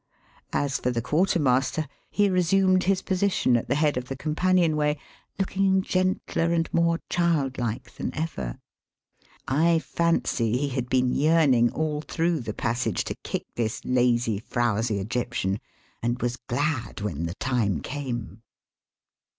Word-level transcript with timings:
As 0.51 0.79
for 0.79 0.89
the 0.89 0.99
quartermaster, 1.03 1.87
he 2.09 2.27
resumed 2.27 2.85
his 2.85 3.03
position 3.03 3.55
at 3.55 3.67
the 3.67 3.75
head 3.75 3.97
of 3.97 4.07
the 4.07 4.15
companion 4.15 4.75
way, 4.75 4.97
looking 5.37 5.83
gentler 5.83 6.51
and 6.53 6.67
more 6.73 6.99
childlike 7.07 7.93
than 7.93 8.11
ever. 8.17 8.57
I 9.47 9.77
fancy 9.77 10.57
he 10.57 10.69
had 10.69 10.89
been 10.89 11.13
yearning 11.13 11.71
all 11.71 12.01
through 12.01 12.39
the 12.39 12.53
passage 12.55 13.03
to 13.03 13.15
kick 13.23 13.45
this 13.53 13.85
lazy, 13.85 14.39
frowsy 14.39 14.97
Egyptian, 14.97 15.59
and 16.01 16.19
was 16.19 16.35
glad 16.35 17.01
when 17.01 17.27
the 17.27 17.35
time 17.35 17.79
came. 17.81 18.41